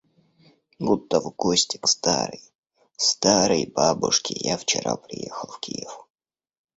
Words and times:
Будто 0.79 1.19
в 1.19 1.31
гости 1.37 1.77
к 1.77 1.87
старой, 1.87 2.41
старой 2.97 3.67
бабушке 3.67 4.33
я 4.39 4.57
вчера 4.57 4.95
приехал 4.97 5.49
в 5.51 5.59
Киев. 5.59 6.07